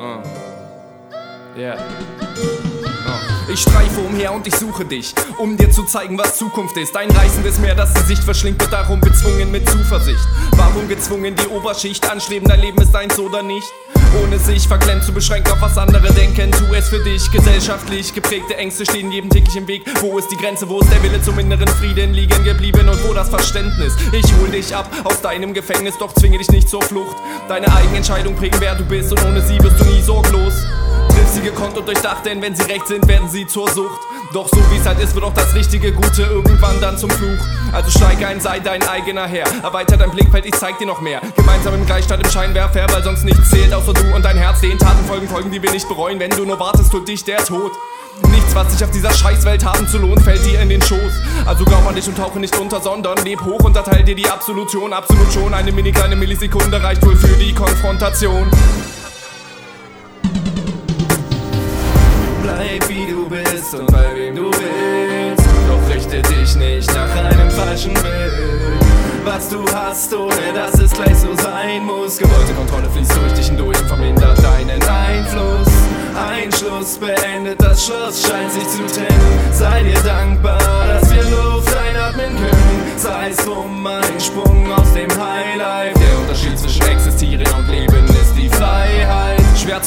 [0.00, 0.22] Uh.
[1.56, 1.76] Yeah.
[3.52, 6.96] Ich streife umher und ich suche dich, um dir zu zeigen, was Zukunft ist.
[6.96, 10.26] Ein reißendes Meer, das die Sicht verschlingt, wird darum bezwungen mit Zuversicht.
[10.52, 13.70] Warum gezwungen, die Oberschicht anstreben, dein Leben ist eins oder nicht?
[14.20, 17.30] Ohne sich verklemmt zu beschränken auf was andere denken, tu es für dich.
[17.30, 19.84] Gesellschaftlich geprägte Ängste stehen jedem täglich im Weg.
[20.00, 23.14] Wo ist die Grenze, wo ist der Wille zum inneren Frieden liegen geblieben und wo
[23.14, 23.96] das Verständnis?
[24.12, 27.16] Ich hol dich ab aus deinem Gefängnis, doch zwinge dich nicht zur Flucht.
[27.48, 30.54] Deine Eigenentscheidung prägen, wer du bist und ohne sie wirst du nie sorglos.
[31.08, 34.00] Triff sie gekonnt und durchdacht, denn wenn sie recht sind, werden sie zur Sucht.
[34.32, 37.38] Doch so wie es halt ist, wird auch das richtige Gute irgendwann dann zum Fluch.
[37.70, 39.46] Also steig ein, sei dein eigener Herr.
[39.62, 41.20] Erweiter dein Blickfeld, ich zeig dir noch mehr.
[41.36, 44.60] Gemeinsam im Gleichstand im Scheinwerfer, weil sonst nichts zählt, außer du und dein Herz.
[44.62, 46.18] Den Taten folgen, Folgen, die wir nicht bereuen.
[46.18, 47.72] Wenn du nur wartest, tut dich der Tod.
[48.30, 51.12] Nichts, was sich auf dieser Scheißwelt haben zu lohnen, fällt dir in den Schoß.
[51.44, 54.28] Also glaub an dich und tauche nicht unter, sondern leb hoch und erteil dir die
[54.30, 54.94] Absolution.
[54.94, 58.50] Absolut schon, eine mini kleine Millisekunde reicht wohl für die Konfrontation.
[63.72, 65.46] Bist und bei wem du willst.
[65.68, 68.32] Doch richte dich nicht nach einem falschen Bild.
[69.24, 72.18] Was du hast, ohne dass es gleich so sein muss.
[72.18, 75.72] Gewollte Kontrolle fließt durch dich hindurch und vermindert deinen Einfluss.
[76.14, 79.38] Einschluss beendet das Schloss, scheint sich zu trennen.
[79.52, 81.21] Sei dir dankbar, dass wir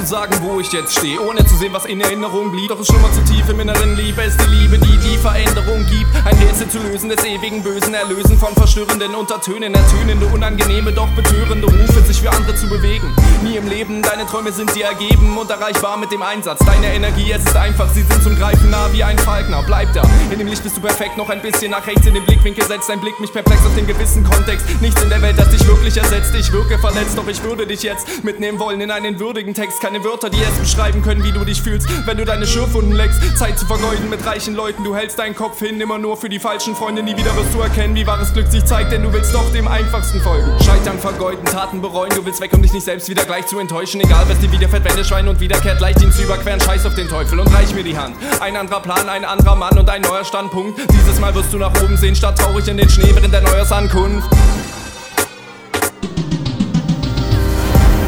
[0.00, 2.68] zu sagen, wo ich jetzt stehe, ohne zu sehen, was in Erinnerung blieb.
[2.68, 6.08] Doch es schlummert zu tief im Inneren Liebe, ist die Liebe, die die Veränderung gibt.
[6.24, 11.66] Ein Rätsel zu lösen des ewigen Bösen, erlösen von verstörenden Untertönen, ertönende, unangenehme, doch betörende
[11.66, 13.14] Rufe, sich für andere zu bewegen.
[13.42, 16.60] Nie im Leben, deine Träume sind dir ergeben und erreichbar mit dem Einsatz.
[16.64, 19.62] Deine Energie, es ist einfach, sie sind zum Greifen nah wie ein Falkner.
[19.66, 20.02] Bleib da,
[20.32, 22.88] in dem Licht bist du perfekt, noch ein bisschen nach rechts in den Blickwinkel setzt
[22.88, 24.64] dein Blick mich perplex auf den gewissen Kontext.
[24.80, 26.34] Nichts in der Welt, das dich wirklich ersetzt.
[26.34, 29.80] Ich wirke verletzt, doch ich würde dich jetzt mitnehmen wollen in einen würdigen Text.
[29.80, 33.20] Keine Wörter, die es beschreiben können, wie du dich fühlst, wenn du deine Schürfwunden leckst.
[33.36, 36.38] Zeit zu vergeuden mit reichen Leuten, du hältst deinen Kopf hin, immer nur für die
[36.38, 37.02] falschen Freunde.
[37.02, 39.66] Nie wieder wirst du erkennen, wie wahres Glück sich zeigt, denn du willst doch dem
[39.66, 40.50] einfachsten folgen.
[40.62, 44.00] Scheitern, vergeuden, Taten bereuen, du willst weg, um dich nicht selbst wieder gleich zu enttäuschen.
[44.00, 46.60] Egal, was dir widerfährt, wende Schwein und wiederkehrt, leicht ihn zu überqueren.
[46.60, 48.16] Scheiß auf den Teufel und reich mir die Hand.
[48.40, 50.80] Ein anderer Plan, ein anderer Mann und ein neuer Standpunkt.
[50.92, 54.28] Dieses Mal wirst du nach oben sehen, statt traurig in den Schnee während der Neujahrsankunft.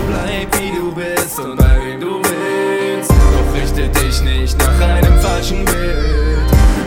[0.09, 3.11] Bleib wie du bist und bei wem du willst.
[3.11, 6.13] Doch richte dich nicht nach einem falschen Bild.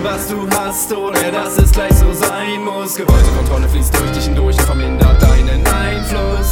[0.04, 2.96] Was du hast, ohne dass es gleich so sein muss.
[2.96, 6.52] Gewollte Kontrolle fließt durch dich hindurch und vermindert deinen Einfluss.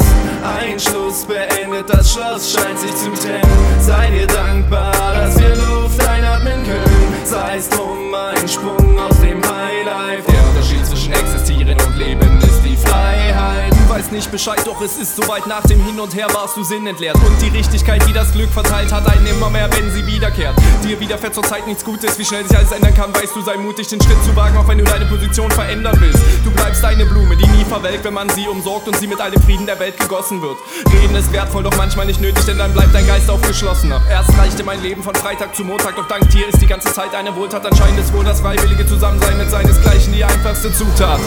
[0.58, 3.42] Einschluss beendet das Schloss, scheint sich zu trennen.
[3.80, 4.93] Sei dir dankbar,
[14.14, 17.16] nicht Bescheid, doch es ist soweit nach dem Hin und Her warst du sinnentleert.
[17.16, 20.54] Und die Richtigkeit, die das Glück verteilt, hat einen immer mehr, wenn sie wiederkehrt.
[20.84, 23.56] Dir widerfährt zur Zeit nichts Gutes, wie schnell sich alles ändern kann, weißt du, sei
[23.56, 26.22] mutig, den Schritt zu wagen, auch wenn du deine Position verändern willst.
[26.44, 29.32] Du bleibst eine Blume, die nie verwelkt, wenn man sie umsorgt und sie mit all
[29.32, 30.58] Frieden der Welt gegossen wird.
[30.92, 34.00] Reden ist wertvoll, doch manchmal nicht nötig, denn dann bleibt dein Geist aufgeschlossener.
[34.08, 37.14] Erst reichte mein Leben von Freitag zu Montag, doch dank dir ist die ganze Zeit
[37.16, 37.66] eine Wohltat.
[37.66, 41.20] Anscheinend ist wohl das freiwillige Zusammensein mit seinesgleichen die einfachste Zutat.